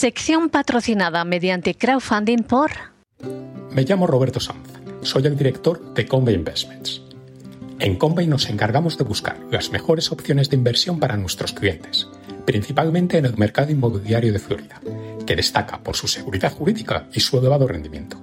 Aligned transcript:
Sección 0.00 0.48
patrocinada 0.48 1.26
mediante 1.26 1.74
crowdfunding 1.74 2.44
por... 2.44 2.70
Me 3.70 3.82
llamo 3.82 4.06
Roberto 4.06 4.40
Sanz, 4.40 4.66
soy 5.02 5.26
el 5.26 5.36
director 5.36 5.92
de 5.92 6.06
Convey 6.06 6.36
Investments. 6.36 7.02
En 7.78 7.96
Convey 7.96 8.26
nos 8.26 8.48
encargamos 8.48 8.96
de 8.96 9.04
buscar 9.04 9.38
las 9.50 9.72
mejores 9.72 10.10
opciones 10.10 10.48
de 10.48 10.56
inversión 10.56 10.98
para 10.98 11.18
nuestros 11.18 11.52
clientes, 11.52 12.08
principalmente 12.46 13.18
en 13.18 13.26
el 13.26 13.36
mercado 13.36 13.72
inmobiliario 13.72 14.32
de 14.32 14.38
Florida, 14.38 14.80
que 15.26 15.36
destaca 15.36 15.82
por 15.82 15.96
su 15.96 16.08
seguridad 16.08 16.54
jurídica 16.54 17.06
y 17.12 17.20
su 17.20 17.38
elevado 17.38 17.68
rendimiento 17.68 18.16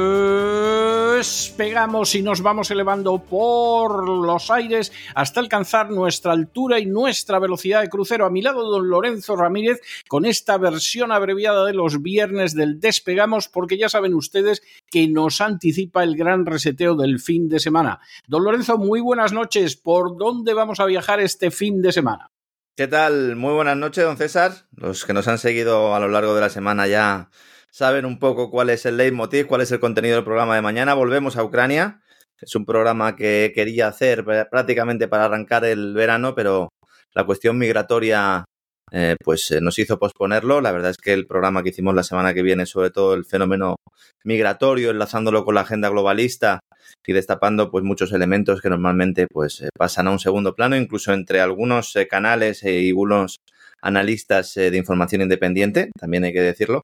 despegamos 1.21 2.15
y 2.15 2.23
nos 2.23 2.41
vamos 2.41 2.71
elevando 2.71 3.19
por 3.23 4.09
los 4.09 4.49
aires 4.49 4.91
hasta 5.13 5.39
alcanzar 5.39 5.91
nuestra 5.91 6.31
altura 6.31 6.79
y 6.79 6.87
nuestra 6.87 7.37
velocidad 7.37 7.81
de 7.81 7.89
crucero. 7.89 8.25
A 8.25 8.31
mi 8.31 8.41
lado, 8.41 8.67
don 8.71 8.89
Lorenzo 8.89 9.35
Ramírez, 9.35 9.81
con 10.07 10.25
esta 10.25 10.57
versión 10.57 11.11
abreviada 11.11 11.63
de 11.63 11.75
los 11.75 12.01
viernes 12.01 12.55
del 12.55 12.79
despegamos, 12.79 13.49
porque 13.49 13.77
ya 13.77 13.87
saben 13.87 14.15
ustedes 14.15 14.63
que 14.89 15.07
nos 15.07 15.41
anticipa 15.41 16.03
el 16.03 16.17
gran 16.17 16.47
reseteo 16.47 16.95
del 16.95 17.19
fin 17.19 17.47
de 17.49 17.59
semana. 17.59 17.99
Don 18.25 18.43
Lorenzo, 18.43 18.79
muy 18.79 18.99
buenas 18.99 19.31
noches. 19.31 19.75
¿Por 19.75 20.17
dónde 20.17 20.55
vamos 20.55 20.79
a 20.79 20.85
viajar 20.85 21.19
este 21.19 21.51
fin 21.51 21.83
de 21.83 21.91
semana? 21.91 22.31
¿Qué 22.75 22.87
tal? 22.87 23.35
Muy 23.35 23.53
buenas 23.53 23.77
noches, 23.77 24.03
don 24.03 24.17
César. 24.17 24.53
Los 24.75 25.05
que 25.05 25.13
nos 25.13 25.27
han 25.27 25.37
seguido 25.37 25.93
a 25.93 25.99
lo 25.99 26.07
largo 26.07 26.33
de 26.33 26.41
la 26.41 26.49
semana 26.49 26.87
ya 26.87 27.29
saben 27.71 28.05
un 28.05 28.19
poco 28.19 28.51
cuál 28.51 28.69
es 28.69 28.85
el 28.85 28.97
leitmotiv, 28.97 29.47
cuál 29.47 29.61
es 29.61 29.71
el 29.71 29.79
contenido 29.79 30.15
del 30.15 30.25
programa 30.25 30.55
de 30.55 30.61
mañana. 30.61 30.93
Volvemos 30.93 31.37
a 31.37 31.43
Ucrania. 31.43 32.01
Es 32.39 32.55
un 32.55 32.65
programa 32.65 33.15
que 33.15 33.51
quería 33.55 33.87
hacer 33.87 34.25
prácticamente 34.25 35.07
para 35.07 35.25
arrancar 35.25 35.63
el 35.63 35.93
verano, 35.93 36.35
pero 36.35 36.69
la 37.13 37.25
cuestión 37.25 37.57
migratoria 37.57 38.45
eh, 38.91 39.15
pues 39.23 39.51
eh, 39.51 39.61
nos 39.61 39.79
hizo 39.79 39.99
posponerlo. 39.99 40.59
La 40.59 40.71
verdad 40.71 40.91
es 40.91 40.97
que 40.97 41.13
el 41.13 41.27
programa 41.27 41.63
que 41.63 41.69
hicimos 41.69 41.95
la 41.95 42.03
semana 42.03 42.33
que 42.33 42.41
viene, 42.41 42.65
sobre 42.65 42.89
todo 42.89 43.13
el 43.13 43.25
fenómeno 43.25 43.75
migratorio, 44.25 44.91
enlazándolo 44.91 45.45
con 45.45 45.55
la 45.55 45.61
agenda 45.61 45.89
globalista 45.89 46.59
y 47.05 47.13
destapando 47.13 47.71
pues 47.71 47.83
muchos 47.83 48.11
elementos 48.11 48.59
que 48.61 48.69
normalmente 48.69 49.27
pues 49.31 49.61
eh, 49.61 49.69
pasan 49.77 50.07
a 50.07 50.11
un 50.11 50.19
segundo 50.19 50.55
plano, 50.55 50.75
incluso 50.75 51.13
entre 51.13 51.39
algunos 51.41 51.93
canales 52.09 52.63
y 52.63 52.89
algunos 52.89 53.37
analistas 53.81 54.53
de 54.55 54.77
información 54.77 55.21
independiente, 55.23 55.89
también 55.99 56.23
hay 56.23 56.33
que 56.33 56.41
decirlo. 56.41 56.83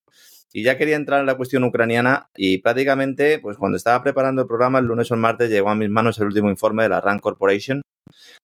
Y 0.54 0.64
ya 0.64 0.78
quería 0.78 0.96
entrar 0.96 1.20
en 1.20 1.26
la 1.26 1.36
cuestión 1.36 1.64
ucraniana 1.64 2.30
y 2.36 2.60
prácticamente, 2.60 3.40
pues 3.40 3.58
cuando 3.58 3.78
estaba 3.78 4.02
preparando 4.02 4.44
el 4.44 4.48
programa, 4.48 4.80
el 4.80 4.86
lunes 4.86 5.12
o 5.12 5.14
el 5.14 5.20
martes 5.20 5.50
llegó 5.50 5.70
a 5.70 5.76
mis 5.76 5.90
manos 5.90 6.20
el 6.20 6.28
último 6.28 6.50
informe 6.50 6.84
de 6.84 6.90
la 6.90 7.02
RAND 7.02 7.20
Corporation. 7.20 7.82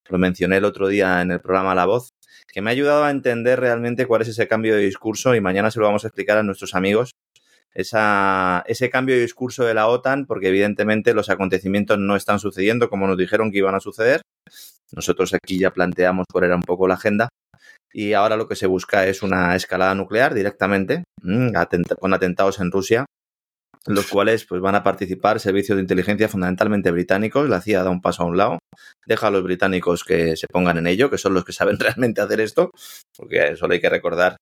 Lo 0.08 0.18
mencioné 0.18 0.58
el 0.58 0.64
otro 0.64 0.88
día 0.88 1.22
en 1.22 1.30
el 1.30 1.40
programa 1.40 1.74
La 1.74 1.86
Voz, 1.86 2.10
que 2.52 2.60
me 2.60 2.70
ha 2.70 2.72
ayudado 2.72 3.04
a 3.04 3.10
entender 3.10 3.58
realmente 3.58 4.06
cuál 4.06 4.22
es 4.22 4.28
ese 4.28 4.46
cambio 4.46 4.76
de 4.76 4.82
discurso 4.82 5.34
y 5.34 5.40
mañana 5.40 5.70
se 5.70 5.80
lo 5.80 5.86
vamos 5.86 6.04
a 6.04 6.08
explicar 6.08 6.36
a 6.36 6.42
nuestros 6.42 6.74
amigos. 6.74 7.12
Esa, 7.72 8.62
ese 8.68 8.88
cambio 8.88 9.16
de 9.16 9.22
discurso 9.22 9.64
de 9.64 9.74
la 9.74 9.88
OTAN, 9.88 10.26
porque 10.26 10.48
evidentemente 10.48 11.12
los 11.12 11.28
acontecimientos 11.28 11.98
no 11.98 12.14
están 12.14 12.38
sucediendo 12.38 12.88
como 12.88 13.08
nos 13.08 13.18
dijeron 13.18 13.50
que 13.50 13.58
iban 13.58 13.74
a 13.74 13.80
suceder. 13.80 14.20
Nosotros 14.92 15.34
aquí 15.34 15.58
ya 15.58 15.72
planteamos 15.72 16.26
cuál 16.30 16.44
era 16.44 16.54
un 16.54 16.62
poco 16.62 16.86
la 16.86 16.94
agenda, 16.94 17.28
y 17.92 18.12
ahora 18.12 18.36
lo 18.36 18.48
que 18.48 18.56
se 18.56 18.66
busca 18.66 19.06
es 19.06 19.22
una 19.22 19.54
escalada 19.54 19.94
nuclear 19.94 20.34
directamente, 20.34 21.04
mm, 21.22 21.52
con 22.00 22.12
atentados 22.12 22.58
en 22.60 22.72
Rusia, 22.72 23.06
los 23.86 24.06
cuales 24.06 24.46
pues, 24.46 24.60
van 24.60 24.74
a 24.74 24.82
participar 24.82 25.40
servicios 25.40 25.76
de 25.76 25.82
inteligencia 25.82 26.28
fundamentalmente 26.28 26.90
británicos. 26.90 27.48
La 27.48 27.60
CIA 27.60 27.82
da 27.82 27.90
un 27.90 28.00
paso 28.00 28.22
a 28.22 28.26
un 28.26 28.36
lado, 28.36 28.58
deja 29.06 29.26
a 29.26 29.30
los 29.30 29.42
británicos 29.42 30.04
que 30.04 30.36
se 30.36 30.46
pongan 30.50 30.78
en 30.78 30.86
ello, 30.86 31.10
que 31.10 31.18
son 31.18 31.34
los 31.34 31.44
que 31.44 31.52
saben 31.52 31.78
realmente 31.78 32.20
hacer 32.20 32.40
esto, 32.40 32.70
porque 33.16 33.56
solo 33.56 33.74
hay 33.74 33.80
que 33.80 33.90
recordar 33.90 34.36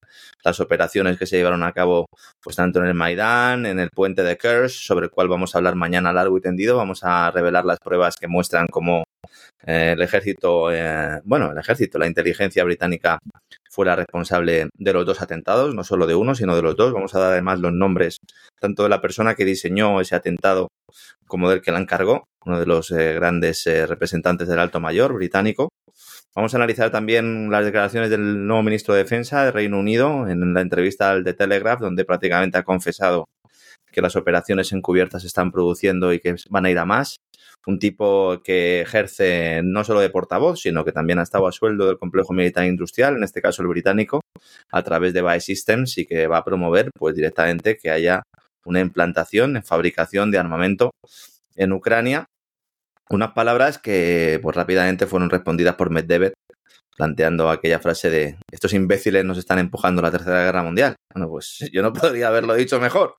las 0.44 0.60
operaciones 0.60 1.18
que 1.18 1.26
se 1.26 1.36
llevaron 1.36 1.62
a 1.62 1.72
cabo 1.72 2.06
pues 2.42 2.56
tanto 2.56 2.80
en 2.80 2.86
el 2.86 2.94
Maidán, 2.94 3.66
en 3.66 3.80
el 3.80 3.90
puente 3.90 4.22
de 4.22 4.36
Kersh, 4.36 4.86
sobre 4.86 5.06
el 5.06 5.10
cual 5.10 5.28
vamos 5.28 5.54
a 5.54 5.58
hablar 5.58 5.74
mañana 5.74 6.12
largo 6.12 6.38
y 6.38 6.40
tendido. 6.40 6.76
Vamos 6.76 7.00
a 7.02 7.30
revelar 7.30 7.64
las 7.64 7.78
pruebas 7.80 8.16
que 8.16 8.28
muestran 8.28 8.66
cómo 8.68 9.04
eh, 9.66 9.92
el 9.92 10.02
ejército, 10.02 10.72
eh, 10.72 11.20
bueno, 11.24 11.52
el 11.52 11.58
ejército, 11.58 11.98
la 11.98 12.06
inteligencia 12.06 12.64
británica 12.64 13.18
fue 13.70 13.86
la 13.86 13.96
responsable 13.96 14.68
de 14.74 14.92
los 14.92 15.06
dos 15.06 15.22
atentados, 15.22 15.74
no 15.74 15.84
solo 15.84 16.06
de 16.06 16.14
uno, 16.14 16.34
sino 16.34 16.56
de 16.56 16.62
los 16.62 16.76
dos. 16.76 16.92
Vamos 16.92 17.14
a 17.14 17.20
dar 17.20 17.32
además 17.32 17.60
los 17.60 17.72
nombres 17.72 18.18
tanto 18.60 18.82
de 18.82 18.88
la 18.88 19.00
persona 19.00 19.34
que 19.34 19.44
diseñó 19.44 20.00
ese 20.00 20.16
atentado 20.16 20.68
como 21.26 21.48
del 21.48 21.62
que 21.62 21.72
la 21.72 21.78
encargó, 21.78 22.24
uno 22.44 22.58
de 22.58 22.66
los 22.66 22.90
eh, 22.90 23.14
grandes 23.14 23.64
representantes 23.88 24.48
del 24.48 24.58
alto 24.58 24.80
mayor 24.80 25.14
británico. 25.14 25.70
Vamos 26.34 26.54
a 26.54 26.56
analizar 26.56 26.90
también 26.90 27.50
las 27.50 27.64
declaraciones 27.64 28.10
del 28.10 28.46
nuevo 28.46 28.62
ministro 28.62 28.94
de 28.94 29.02
Defensa 29.02 29.44
de 29.44 29.52
Reino 29.52 29.78
Unido 29.78 30.28
en 30.28 30.54
la 30.54 30.62
entrevista 30.62 31.10
al 31.10 31.24
The 31.24 31.34
Telegraph, 31.34 31.80
donde 31.80 32.04
prácticamente 32.04 32.58
ha 32.58 32.62
confesado 32.62 33.26
que 33.92 34.02
las 34.02 34.16
operaciones 34.16 34.72
encubiertas 34.72 35.22
se 35.22 35.28
están 35.28 35.52
produciendo 35.52 36.12
y 36.12 36.20
que 36.20 36.34
van 36.50 36.66
a 36.66 36.70
ir 36.70 36.78
a 36.78 36.84
más 36.84 37.16
un 37.66 37.78
tipo 37.78 38.42
que 38.42 38.80
ejerce 38.80 39.60
no 39.62 39.84
solo 39.84 40.00
de 40.00 40.10
portavoz, 40.10 40.60
sino 40.60 40.84
que 40.84 40.92
también 40.92 41.18
ha 41.18 41.22
estado 41.22 41.46
a 41.46 41.52
sueldo 41.52 41.86
del 41.86 41.98
complejo 41.98 42.32
militar 42.32 42.66
industrial, 42.66 43.16
en 43.16 43.22
este 43.22 43.40
caso 43.40 43.62
el 43.62 43.68
británico, 43.68 44.20
a 44.70 44.82
través 44.82 45.12
de 45.12 45.22
Bae 45.22 45.40
Systems 45.40 45.98
y 45.98 46.06
que 46.06 46.26
va 46.26 46.38
a 46.38 46.44
promover 46.44 46.90
pues 46.98 47.14
directamente 47.14 47.76
que 47.76 47.90
haya 47.90 48.22
una 48.64 48.80
implantación 48.80 49.56
en 49.56 49.62
fabricación 49.62 50.30
de 50.30 50.38
armamento 50.38 50.90
en 51.54 51.72
Ucrania. 51.72 52.26
Unas 53.10 53.32
palabras 53.32 53.78
que 53.78 54.40
pues 54.42 54.56
rápidamente 54.56 55.06
fueron 55.06 55.30
respondidas 55.30 55.76
por 55.76 55.90
Medvedev 55.90 56.32
planteando 56.96 57.50
aquella 57.50 57.78
frase 57.78 58.10
de 58.10 58.36
estos 58.50 58.74
imbéciles 58.74 59.24
nos 59.24 59.38
están 59.38 59.58
empujando 59.58 60.00
a 60.00 60.04
la 60.04 60.10
Tercera 60.10 60.44
Guerra 60.44 60.62
Mundial. 60.62 60.94
Bueno, 61.12 61.28
pues 61.28 61.58
yo 61.72 61.82
no 61.82 61.92
podría 61.92 62.28
haberlo 62.28 62.54
dicho 62.54 62.80
mejor. 62.80 63.16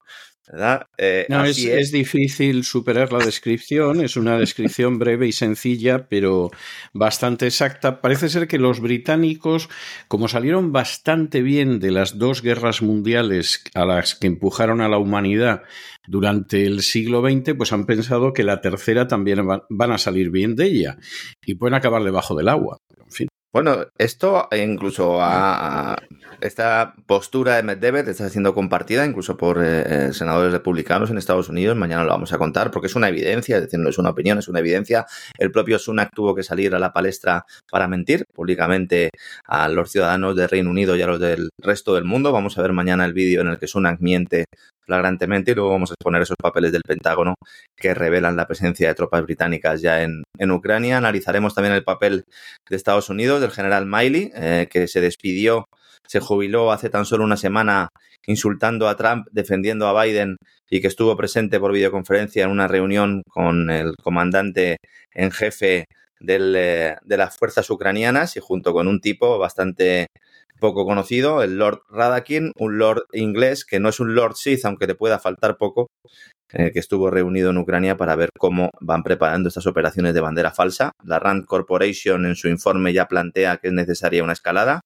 Eh, 0.97 1.25
no, 1.29 1.45
es, 1.45 1.91
difícil 1.91 2.65
superar 2.65 3.13
la 3.13 3.23
descripción, 3.23 4.01
es 4.01 4.17
una 4.17 4.37
descripción 4.37 4.99
breve 4.99 5.27
y 5.27 5.31
sencilla, 5.31 6.07
pero 6.09 6.51
bastante 6.93 7.47
exacta. 7.47 8.01
Parece 8.01 8.29
ser 8.29 8.47
que 8.47 8.59
los 8.59 8.81
británicos, 8.81 9.69
como 10.07 10.27
salieron 10.27 10.71
bastante 10.73 11.41
bien 11.41 11.79
de 11.79 11.91
las 11.91 12.17
dos 12.17 12.41
guerras 12.41 12.81
mundiales 12.81 13.63
a 13.73 13.85
las 13.85 14.15
que 14.15 14.27
empujaron 14.27 14.81
a 14.81 14.89
la 14.89 14.97
humanidad 14.97 15.63
durante 16.07 16.65
el 16.65 16.81
siglo 16.81 17.21
XX, 17.21 17.53
pues 17.55 17.71
han 17.71 17.85
pensado 17.85 18.33
que 18.33 18.43
la 18.43 18.59
tercera 18.59 19.07
también 19.07 19.47
van 19.69 19.91
a 19.91 19.97
salir 19.97 20.29
bien 20.29 20.55
de 20.55 20.65
ella 20.65 20.97
y 21.45 21.55
pueden 21.55 21.75
acabar 21.75 22.03
debajo 22.03 22.35
del 22.35 22.49
agua. 22.49 22.79
En 22.97 23.11
fin. 23.11 23.27
Bueno, 23.53 23.85
esto 23.99 24.49
incluso 24.51 25.19
a, 25.21 25.95
esta 26.41 26.95
postura 27.05 27.55
de 27.55 27.61
Medvedev 27.61 28.09
está 28.09 28.27
siendo 28.27 28.55
compartida 28.55 29.05
incluso 29.05 29.37
por 29.37 29.63
eh, 29.63 30.07
eh, 30.07 30.13
senadores 30.13 30.51
republicanos 30.51 31.11
en 31.11 31.19
Estados 31.19 31.49
Unidos. 31.49 31.77
Mañana 31.77 32.03
lo 32.03 32.09
vamos 32.09 32.33
a 32.33 32.39
contar 32.39 32.71
porque 32.71 32.87
es 32.87 32.95
una 32.95 33.09
evidencia, 33.09 33.57
es 33.57 33.61
decir, 33.61 33.79
no 33.79 33.89
es 33.89 33.99
una 33.99 34.09
opinión, 34.09 34.39
es 34.39 34.47
una 34.47 34.57
evidencia. 34.57 35.05
El 35.37 35.51
propio 35.51 35.77
Sunak 35.77 36.09
tuvo 36.15 36.33
que 36.33 36.41
salir 36.41 36.73
a 36.73 36.79
la 36.79 36.91
palestra 36.93 37.45
para 37.69 37.87
mentir 37.87 38.25
públicamente 38.33 39.11
a 39.45 39.69
los 39.69 39.91
ciudadanos 39.91 40.35
del 40.35 40.49
Reino 40.49 40.71
Unido 40.71 40.95
y 40.95 41.03
a 41.03 41.07
los 41.07 41.19
del 41.19 41.49
resto 41.59 41.93
del 41.93 42.05
mundo. 42.05 42.31
Vamos 42.31 42.57
a 42.57 42.63
ver 42.63 42.73
mañana 42.73 43.05
el 43.05 43.13
vídeo 43.13 43.41
en 43.41 43.49
el 43.49 43.59
que 43.59 43.67
Sunak 43.67 43.99
miente 43.99 44.45
flagrantemente 44.85 45.51
y 45.51 45.55
luego 45.55 45.71
vamos 45.71 45.91
a 45.91 45.93
exponer 45.93 46.21
esos 46.21 46.37
papeles 46.41 46.71
del 46.71 46.81
Pentágono 46.81 47.35
que 47.75 47.93
revelan 47.93 48.35
la 48.35 48.47
presencia 48.47 48.87
de 48.87 48.95
tropas 48.95 49.23
británicas 49.23 49.81
ya 49.81 50.03
en, 50.03 50.23
Ucrania. 50.51 50.97
Analizaremos 50.97 51.55
también 51.55 51.73
el 51.73 51.83
papel 51.83 52.25
de 52.69 52.75
Estados 52.75 53.09
Unidos, 53.09 53.41
del 53.41 53.51
general 53.51 53.85
Miley, 53.85 54.31
eh, 54.35 54.67
que 54.69 54.87
se 54.87 55.01
despidió, 55.01 55.65
se 56.07 56.19
jubiló 56.19 56.71
hace 56.71 56.89
tan 56.89 57.05
solo 57.05 57.23
una 57.23 57.37
semana 57.37 57.89
insultando 58.27 58.87
a 58.87 58.95
Trump, 58.95 59.27
defendiendo 59.31 59.87
a 59.87 60.03
Biden 60.03 60.37
y 60.69 60.81
que 60.81 60.87
estuvo 60.87 61.15
presente 61.15 61.59
por 61.59 61.71
videoconferencia 61.71 62.43
en 62.43 62.51
una 62.51 62.67
reunión 62.67 63.23
con 63.29 63.69
el 63.69 63.95
comandante 64.01 64.77
en 65.13 65.31
jefe 65.31 65.85
eh, 66.25 66.95
de 67.03 67.17
las 67.17 67.37
fuerzas 67.37 67.69
ucranianas 67.69 68.37
y 68.37 68.39
junto 68.39 68.73
con 68.73 68.87
un 68.87 69.01
tipo 69.01 69.37
bastante 69.37 70.07
poco 70.63 70.85
conocido, 70.85 71.43
el 71.43 71.57
Lord 71.57 71.81
Radakin, 71.89 72.53
un 72.57 72.77
Lord 72.77 73.03
inglés 73.11 73.65
que 73.65 73.81
no 73.81 73.89
es 73.89 73.99
un 73.99 74.15
Lord 74.15 74.37
Sith, 74.37 74.63
aunque 74.63 74.87
le 74.87 74.95
pueda 74.95 75.19
faltar 75.19 75.57
poco, 75.57 75.87
eh, 76.53 76.71
que 76.71 76.79
estuvo 76.79 77.09
reunido 77.09 77.49
en 77.49 77.57
Ucrania 77.57 77.97
para 77.97 78.15
ver 78.15 78.29
cómo 78.39 78.69
van 78.79 79.03
preparando 79.03 79.49
estas 79.49 79.67
operaciones 79.67 80.13
de 80.13 80.21
bandera 80.21 80.51
falsa. 80.51 80.93
La 81.03 81.19
Rand 81.19 81.43
Corporation 81.43 82.25
en 82.25 82.37
su 82.37 82.47
informe 82.47 82.93
ya 82.93 83.09
plantea 83.09 83.57
que 83.57 83.67
es 83.67 83.73
necesaria 83.73 84.23
una 84.23 84.31
escalada. 84.31 84.79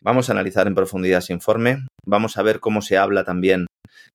Vamos 0.00 0.28
a 0.28 0.32
analizar 0.32 0.68
en 0.68 0.76
profundidad 0.76 1.18
ese 1.18 1.32
informe. 1.32 1.88
Vamos 2.06 2.36
a 2.36 2.42
ver 2.42 2.60
cómo 2.60 2.80
se 2.80 2.96
habla 2.96 3.24
también 3.24 3.66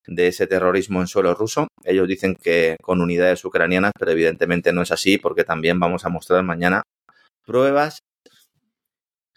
de 0.07 0.27
ese 0.27 0.47
terrorismo 0.47 1.01
en 1.01 1.07
suelo 1.07 1.35
ruso. 1.35 1.67
Ellos 1.83 2.07
dicen 2.07 2.37
que 2.41 2.77
con 2.81 3.01
unidades 3.01 3.43
ucranianas, 3.43 3.91
pero 3.99 4.11
evidentemente 4.11 4.71
no 4.71 4.81
es 4.81 4.93
así 4.93 5.17
porque 5.17 5.43
también 5.43 5.77
vamos 5.77 6.05
a 6.05 6.09
mostrar 6.09 6.41
mañana 6.43 6.83
pruebas 7.45 7.99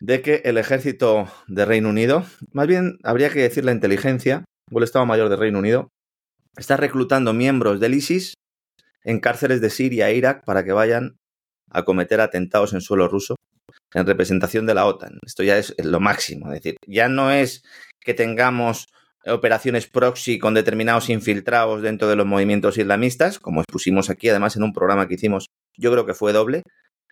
de 0.00 0.22
que 0.22 0.42
el 0.44 0.58
ejército 0.58 1.28
de 1.46 1.64
Reino 1.64 1.88
Unido, 1.88 2.24
más 2.52 2.66
bien 2.66 2.98
habría 3.02 3.30
que 3.30 3.40
decir 3.40 3.64
la 3.64 3.72
inteligencia 3.72 4.44
o 4.70 4.78
el 4.78 4.84
Estado 4.84 5.06
Mayor 5.06 5.28
de 5.28 5.36
Reino 5.36 5.58
Unido, 5.58 5.88
está 6.56 6.76
reclutando 6.76 7.32
miembros 7.32 7.80
del 7.80 7.94
ISIS 7.94 8.34
en 9.04 9.20
cárceles 9.20 9.60
de 9.60 9.70
Siria 9.70 10.10
e 10.10 10.16
Irak 10.16 10.44
para 10.44 10.64
que 10.64 10.72
vayan 10.72 11.16
a 11.70 11.84
cometer 11.84 12.20
atentados 12.20 12.72
en 12.72 12.80
suelo 12.80 13.08
ruso 13.08 13.36
en 13.94 14.06
representación 14.06 14.66
de 14.66 14.74
la 14.74 14.86
OTAN. 14.86 15.18
Esto 15.24 15.42
ya 15.42 15.58
es 15.58 15.74
lo 15.82 16.00
máximo, 16.00 16.52
es 16.52 16.60
decir, 16.60 16.76
ya 16.86 17.08
no 17.08 17.30
es 17.30 17.62
que 18.00 18.14
tengamos 18.14 18.86
operaciones 19.26 19.86
proxy 19.86 20.38
con 20.38 20.54
determinados 20.54 21.10
infiltrados 21.10 21.82
dentro 21.82 22.08
de 22.08 22.16
los 22.16 22.26
movimientos 22.26 22.78
islamistas, 22.78 23.38
como 23.38 23.60
expusimos 23.60 24.10
aquí 24.10 24.28
además 24.28 24.56
en 24.56 24.62
un 24.62 24.72
programa 24.72 25.08
que 25.08 25.14
hicimos, 25.14 25.46
yo 25.76 25.92
creo 25.92 26.06
que 26.06 26.14
fue 26.14 26.32
doble, 26.32 26.62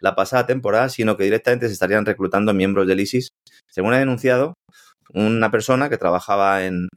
la 0.01 0.15
pasada 0.15 0.47
temporada, 0.47 0.89
sino 0.89 1.17
que 1.17 1.25
directamente 1.25 1.67
se 1.69 1.73
estarían 1.73 2.07
reclutando 2.07 2.53
miembros 2.55 2.87
del 2.87 3.01
ISIS. 3.01 3.31
Según 3.71 3.95
ha 3.95 3.99
denunciado 3.99 4.55
una 5.13 5.51
persona 5.51 5.89
que 5.89 5.99
trabajaba 5.99 6.65
en, 6.65 6.89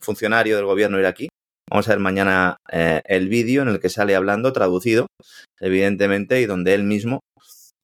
funcionario 0.00 0.56
del 0.56 0.66
gobierno 0.66 0.98
iraquí. 0.98 1.28
Vamos 1.68 1.88
a 1.88 1.92
ver 1.92 1.98
mañana 1.98 2.58
eh, 2.70 3.00
el 3.06 3.28
vídeo 3.28 3.62
en 3.62 3.68
el 3.68 3.80
que 3.80 3.88
sale 3.88 4.14
hablando, 4.14 4.52
traducido, 4.52 5.08
evidentemente, 5.58 6.40
y 6.40 6.46
donde 6.46 6.74
él 6.74 6.84
mismo 6.84 7.20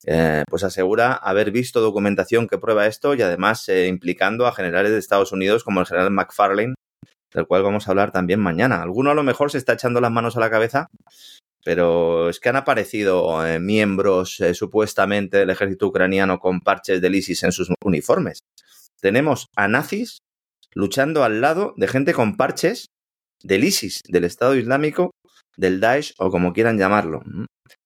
eh, 0.04 0.42
pues 0.48 0.64
asegura 0.64 1.14
haber 1.14 1.50
visto 1.52 1.80
documentación 1.80 2.48
que 2.48 2.58
prueba 2.58 2.86
esto 2.86 3.14
y 3.14 3.22
además 3.22 3.68
eh, 3.68 3.86
implicando 3.86 4.46
a 4.46 4.52
generales 4.52 4.92
de 4.92 4.98
Estados 4.98 5.32
Unidos 5.32 5.62
como 5.62 5.80
el 5.80 5.86
general 5.86 6.10
McFarlane, 6.10 6.74
del 7.32 7.46
cual 7.46 7.62
vamos 7.62 7.86
a 7.86 7.90
hablar 7.90 8.12
también 8.12 8.40
mañana. 8.40 8.82
Alguno 8.82 9.10
a 9.10 9.14
lo 9.14 9.22
mejor 9.22 9.50
se 9.50 9.58
está 9.58 9.72
echando 9.74 10.00
las 10.00 10.10
manos 10.10 10.36
a 10.36 10.40
la 10.40 10.50
cabeza 10.50 10.88
pero 11.64 12.28
es 12.28 12.40
que 12.40 12.48
han 12.48 12.56
aparecido 12.56 13.46
eh, 13.46 13.60
miembros 13.60 14.40
eh, 14.40 14.54
supuestamente 14.54 15.38
del 15.38 15.50
ejército 15.50 15.86
ucraniano 15.86 16.38
con 16.38 16.60
parches 16.60 17.00
del 17.00 17.14
ISIS 17.14 17.42
en 17.44 17.52
sus 17.52 17.70
uniformes. 17.84 18.40
Tenemos 19.00 19.46
a 19.56 19.68
nazis 19.68 20.18
luchando 20.74 21.24
al 21.24 21.40
lado 21.40 21.74
de 21.76 21.88
gente 21.88 22.14
con 22.14 22.36
parches 22.36 22.86
del 23.42 23.64
ISIS, 23.64 24.00
del 24.08 24.24
Estado 24.24 24.56
Islámico, 24.56 25.12
del 25.56 25.80
Daesh 25.80 26.14
o 26.18 26.30
como 26.30 26.52
quieran 26.52 26.78
llamarlo. 26.78 27.22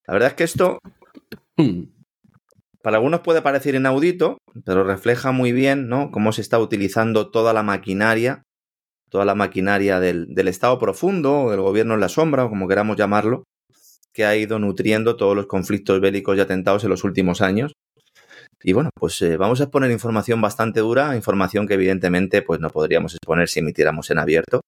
La 0.07 0.15
verdad 0.15 0.31
es 0.31 0.35
que 0.35 0.45
esto 0.45 0.79
hmm. 1.57 1.83
para 2.83 2.97
algunos 2.97 3.21
puede 3.21 3.43
parecer 3.43 3.75
inaudito, 3.75 4.39
pero 4.65 4.85
refleja 4.85 5.33
muy 5.33 5.53
bien 5.53 5.89
¿no? 5.89 6.11
cómo 6.11 6.33
se 6.33 6.41
está 6.41 6.59
utilizando 6.59 7.31
toda 7.31 7.53
la 7.53 7.63
maquinaria, 7.63 8.43
toda 9.11 9.25
la 9.25 9.35
maquinaria 9.35 10.01
del, 10.01 10.35
del 10.35 10.49
Estado 10.49 10.79
profundo, 10.79 11.51
del 11.51 11.61
gobierno 11.61 11.95
en 11.95 12.01
la 12.01 12.09
sombra, 12.09 12.45
o 12.45 12.49
como 12.49 12.69
queramos 12.69 12.97
llamarlo, 12.97 13.45
que 14.17 14.25
ha 14.25 14.35
ido 14.35 14.59
nutriendo 14.59 15.15
todos 15.15 15.37
los 15.37 15.47
conflictos 15.47 16.01
bélicos 16.01 16.39
y 16.39 16.41
atentados 16.41 16.83
en 16.85 16.89
los 16.89 17.05
últimos 17.05 17.43
años. 17.43 17.75
Y 18.63 18.73
bueno, 18.73 18.89
pues 18.99 19.21
eh, 19.21 19.37
vamos 19.37 19.61
a 19.61 19.65
exponer 19.65 19.91
información 19.91 20.41
bastante 20.41 20.81
dura, 20.81 21.15
información 21.15 21.69
que 21.69 21.75
evidentemente 21.75 22.41
pues 22.41 22.59
no 22.59 22.71
podríamos 22.71 23.13
exponer 23.13 23.47
si 23.51 23.61
emitiéramos 23.61 24.11
en 24.11 24.19
abierto. 24.19 24.63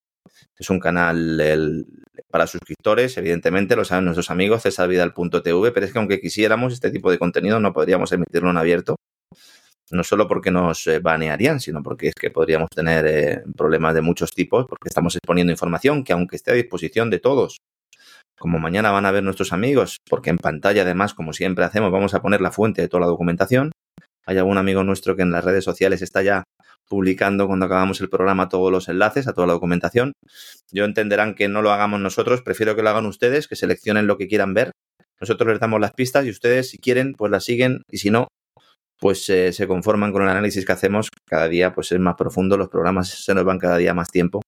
Es 0.58 0.68
un 0.68 0.78
canal 0.78 1.86
para 2.30 2.46
suscriptores, 2.46 3.16
evidentemente, 3.16 3.74
lo 3.74 3.86
saben 3.86 4.04
nuestros 4.04 4.30
amigos, 4.30 4.64
cesarvidal.tv, 4.64 5.72
pero 5.72 5.86
es 5.86 5.92
que 5.92 5.98
aunque 5.98 6.20
quisiéramos 6.20 6.74
este 6.74 6.90
tipo 6.90 7.10
de 7.10 7.18
contenido 7.18 7.58
no 7.58 7.72
podríamos 7.72 8.12
emitirlo 8.12 8.50
en 8.50 8.58
abierto. 8.58 8.96
No 9.90 10.04
solo 10.04 10.28
porque 10.28 10.50
nos 10.50 10.86
eh, 10.88 10.98
banearían, 10.98 11.58
sino 11.58 11.82
porque 11.82 12.08
es 12.08 12.14
que 12.14 12.30
podríamos 12.30 12.68
tener 12.68 13.06
eh, 13.06 13.42
problemas 13.56 13.94
de 13.94 14.02
muchos 14.02 14.32
tipos, 14.32 14.66
porque 14.68 14.88
estamos 14.90 15.16
exponiendo 15.16 15.50
información 15.50 16.04
que 16.04 16.12
aunque 16.12 16.36
esté 16.36 16.50
a 16.50 16.54
disposición 16.54 17.08
de 17.08 17.20
todos 17.20 17.56
como 18.38 18.58
mañana 18.58 18.90
van 18.90 19.06
a 19.06 19.10
ver 19.10 19.22
nuestros 19.22 19.52
amigos, 19.52 19.98
porque 20.08 20.30
en 20.30 20.38
pantalla 20.38 20.82
además, 20.82 21.14
como 21.14 21.32
siempre 21.32 21.64
hacemos, 21.64 21.90
vamos 21.90 22.14
a 22.14 22.22
poner 22.22 22.40
la 22.40 22.50
fuente 22.50 22.82
de 22.82 22.88
toda 22.88 23.02
la 23.02 23.06
documentación. 23.06 23.72
Hay 24.26 24.38
algún 24.38 24.58
amigo 24.58 24.84
nuestro 24.84 25.16
que 25.16 25.22
en 25.22 25.30
las 25.30 25.44
redes 25.44 25.64
sociales 25.64 26.02
está 26.02 26.22
ya 26.22 26.44
publicando 26.88 27.46
cuando 27.46 27.66
acabamos 27.66 28.00
el 28.00 28.08
programa 28.08 28.48
todos 28.48 28.70
los 28.70 28.88
enlaces 28.88 29.26
a 29.26 29.32
toda 29.32 29.46
la 29.46 29.52
documentación. 29.54 30.12
Yo 30.70 30.84
entenderán 30.84 31.34
que 31.34 31.48
no 31.48 31.62
lo 31.62 31.72
hagamos 31.72 32.00
nosotros, 32.00 32.42
prefiero 32.42 32.76
que 32.76 32.82
lo 32.82 32.90
hagan 32.90 33.06
ustedes, 33.06 33.48
que 33.48 33.56
seleccionen 33.56 34.06
lo 34.06 34.16
que 34.16 34.28
quieran 34.28 34.54
ver. 34.54 34.72
Nosotros 35.20 35.48
les 35.48 35.60
damos 35.60 35.80
las 35.80 35.92
pistas 35.92 36.24
y 36.26 36.30
ustedes, 36.30 36.70
si 36.70 36.78
quieren, 36.78 37.14
pues 37.14 37.30
las 37.30 37.44
siguen 37.44 37.82
y 37.90 37.98
si 37.98 38.10
no, 38.10 38.28
pues 39.00 39.28
eh, 39.28 39.52
se 39.52 39.66
conforman 39.66 40.12
con 40.12 40.22
el 40.22 40.28
análisis 40.28 40.64
que 40.64 40.72
hacemos. 40.72 41.08
Cada 41.26 41.48
día 41.48 41.74
pues 41.74 41.92
es 41.92 41.98
más 41.98 42.14
profundo, 42.16 42.56
los 42.56 42.68
programas 42.68 43.08
se 43.08 43.34
nos 43.34 43.44
van 43.44 43.58
cada 43.58 43.76
día 43.76 43.94
más 43.94 44.10
tiempo 44.10 44.42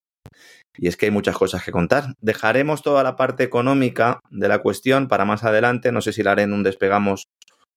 y 0.76 0.88
es 0.88 0.96
que 0.96 1.06
hay 1.06 1.12
muchas 1.12 1.36
cosas 1.36 1.64
que 1.64 1.72
contar. 1.72 2.14
Dejaremos 2.20 2.82
toda 2.82 3.02
la 3.02 3.16
parte 3.16 3.42
económica 3.42 4.20
de 4.30 4.48
la 4.48 4.60
cuestión 4.60 5.08
para 5.08 5.24
más 5.24 5.44
adelante. 5.44 5.92
No 5.92 6.00
sé 6.00 6.12
si 6.12 6.22
la 6.22 6.32
haré 6.32 6.42
en 6.42 6.52
un 6.52 6.62
despegamos 6.62 7.28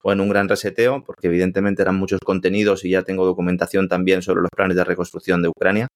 o 0.04 0.12
en 0.12 0.20
un 0.20 0.30
gran 0.30 0.50
reseteo, 0.50 1.04
porque 1.04 1.28
evidentemente 1.28 1.82
eran 1.82 1.96
muchos 1.96 2.20
contenidos 2.20 2.84
y 2.84 2.90
ya 2.90 3.04
tengo 3.04 3.26
documentación 3.26 3.88
también 3.88 4.22
sobre 4.22 4.42
los 4.42 4.50
planes 4.54 4.76
de 4.76 4.84
reconstrucción 4.84 5.42
de 5.42 5.48
Ucrania. 5.48 5.88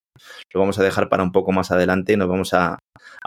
Lo 0.54 0.62
vamos 0.62 0.80
a 0.80 0.84
dejar 0.84 1.10
para 1.10 1.24
un 1.24 1.34
poco 1.34 1.52
más 1.52 1.72
adelante 1.72 2.14
y 2.14 2.18
nos 2.18 2.30
vamos 2.30 2.54
a, 2.54 2.80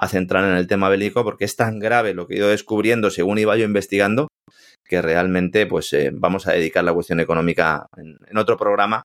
centrar 0.08 0.44
en 0.44 0.56
el 0.56 0.66
tema 0.66 0.88
bélico 0.88 1.22
porque 1.22 1.44
es 1.44 1.56
tan 1.56 1.78
grave 1.78 2.14
lo 2.14 2.26
que 2.26 2.34
he 2.34 2.38
ido 2.38 2.48
descubriendo 2.48 3.10
según 3.10 3.38
iba 3.38 3.56
yo 3.56 3.64
investigando 3.64 4.28
que 4.84 5.02
realmente 5.02 5.66
pues 5.66 5.92
eh, 5.92 6.10
vamos 6.12 6.46
a 6.46 6.52
dedicar 6.52 6.82
la 6.84 6.94
cuestión 6.94 7.20
económica 7.20 7.86
en 7.96 8.36
otro 8.38 8.56
programa 8.56 9.02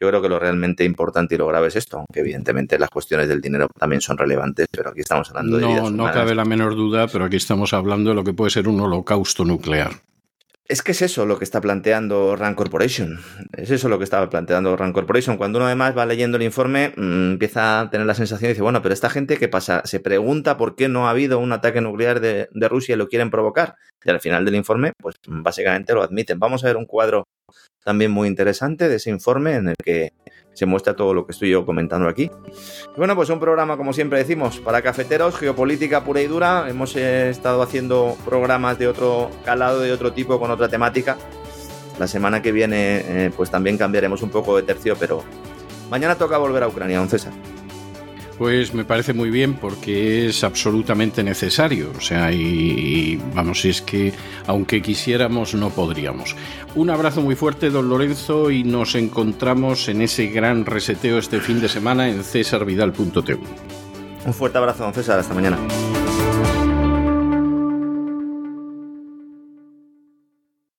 yo 0.00 0.08
creo 0.08 0.22
que 0.22 0.28
lo 0.28 0.38
realmente 0.38 0.84
importante 0.84 1.34
y 1.34 1.38
lo 1.38 1.46
grave 1.46 1.68
es 1.68 1.76
esto, 1.76 1.98
aunque 1.98 2.20
evidentemente 2.20 2.78
las 2.78 2.88
cuestiones 2.88 3.28
del 3.28 3.40
dinero 3.40 3.68
también 3.78 4.00
son 4.00 4.16
relevantes, 4.16 4.66
pero 4.70 4.90
aquí 4.90 5.00
estamos 5.00 5.28
hablando 5.28 5.58
de 5.58 5.62
No, 5.62 5.90
no 5.90 6.10
cabe 6.10 6.34
la 6.34 6.44
menor 6.44 6.74
duda, 6.74 7.06
pero 7.06 7.26
aquí 7.26 7.36
estamos 7.36 7.74
hablando 7.74 8.10
de 8.10 8.16
lo 8.16 8.24
que 8.24 8.32
puede 8.32 8.50
ser 8.50 8.66
un 8.66 8.80
holocausto 8.80 9.44
nuclear. 9.44 9.92
Es 10.70 10.82
que 10.82 10.92
es 10.92 11.02
eso 11.02 11.26
lo 11.26 11.36
que 11.36 11.42
está 11.42 11.60
planteando 11.60 12.36
Rand 12.36 12.54
Corporation. 12.54 13.18
Es 13.56 13.72
eso 13.72 13.88
lo 13.88 13.98
que 13.98 14.04
estaba 14.04 14.30
planteando 14.30 14.76
Rand 14.76 14.94
Corporation. 14.94 15.36
Cuando 15.36 15.58
uno 15.58 15.66
además 15.66 15.98
va 15.98 16.06
leyendo 16.06 16.36
el 16.36 16.44
informe, 16.44 16.92
mm, 16.96 17.32
empieza 17.32 17.80
a 17.80 17.90
tener 17.90 18.06
la 18.06 18.14
sensación 18.14 18.50
y 18.50 18.52
dice, 18.52 18.62
bueno, 18.62 18.80
pero 18.80 18.92
esta 18.94 19.10
gente, 19.10 19.36
¿qué 19.36 19.48
pasa? 19.48 19.82
Se 19.84 19.98
pregunta 19.98 20.56
por 20.56 20.76
qué 20.76 20.88
no 20.88 21.08
ha 21.08 21.10
habido 21.10 21.40
un 21.40 21.50
ataque 21.50 21.80
nuclear 21.80 22.20
de, 22.20 22.48
de 22.52 22.68
Rusia 22.68 22.94
y 22.94 22.98
lo 22.98 23.08
quieren 23.08 23.30
provocar. 23.30 23.74
Y 24.04 24.10
al 24.10 24.20
final 24.20 24.44
del 24.44 24.54
informe, 24.54 24.92
pues 24.96 25.16
básicamente 25.26 25.92
lo 25.92 26.04
admiten. 26.04 26.38
Vamos 26.38 26.62
a 26.62 26.68
ver 26.68 26.76
un 26.76 26.86
cuadro 26.86 27.24
también 27.84 28.10
muy 28.10 28.28
interesante 28.28 28.88
de 28.88 28.96
ese 28.96 29.10
informe 29.10 29.54
en 29.54 29.68
el 29.68 29.76
que 29.82 30.12
se 30.52 30.66
muestra 30.66 30.94
todo 30.94 31.14
lo 31.14 31.26
que 31.26 31.32
estoy 31.32 31.50
yo 31.50 31.64
comentando 31.64 32.08
aquí. 32.08 32.30
bueno, 32.96 33.14
pues 33.16 33.30
un 33.30 33.40
programa, 33.40 33.76
como 33.76 33.92
siempre 33.92 34.18
decimos, 34.18 34.58
para 34.60 34.82
cafeteros, 34.82 35.36
geopolítica 35.36 36.04
pura 36.04 36.20
y 36.20 36.26
dura. 36.26 36.66
Hemos 36.68 36.96
eh, 36.96 37.30
estado 37.30 37.62
haciendo 37.62 38.16
programas 38.24 38.78
de 38.78 38.88
otro 38.88 39.30
calado, 39.44 39.80
de 39.80 39.92
otro 39.92 40.12
tipo, 40.12 40.38
con 40.38 40.50
otra 40.50 40.68
temática. 40.68 41.16
La 41.98 42.06
semana 42.06 42.42
que 42.42 42.52
viene, 42.52 43.26
eh, 43.26 43.30
pues 43.36 43.50
también 43.50 43.78
cambiaremos 43.78 44.22
un 44.22 44.30
poco 44.30 44.56
de 44.56 44.62
tercio, 44.62 44.96
pero 44.98 45.22
mañana 45.90 46.16
toca 46.16 46.38
volver 46.38 46.62
a 46.62 46.68
Ucrania, 46.68 46.98
don 46.98 47.08
César. 47.08 47.32
Pues 48.40 48.72
me 48.72 48.86
parece 48.86 49.12
muy 49.12 49.28
bien 49.28 49.52
porque 49.52 50.28
es 50.28 50.44
absolutamente 50.44 51.22
necesario. 51.22 51.92
O 51.94 52.00
sea, 52.00 52.32
y, 52.32 53.20
vamos, 53.34 53.66
es 53.66 53.82
que 53.82 54.14
aunque 54.46 54.80
quisiéramos 54.80 55.52
no 55.52 55.68
podríamos. 55.68 56.34
Un 56.74 56.88
abrazo 56.88 57.20
muy 57.20 57.34
fuerte, 57.34 57.68
don 57.68 57.90
Lorenzo, 57.90 58.50
y 58.50 58.64
nos 58.64 58.94
encontramos 58.94 59.90
en 59.90 60.00
ese 60.00 60.28
gran 60.28 60.64
reseteo 60.64 61.18
este 61.18 61.38
fin 61.40 61.60
de 61.60 61.68
semana 61.68 62.08
en 62.08 62.24
cesarvidal.tv. 62.24 63.40
Un 64.24 64.32
fuerte 64.32 64.56
abrazo, 64.56 64.84
don 64.84 64.94
César. 64.94 65.18
Hasta 65.18 65.34
mañana. 65.34 65.58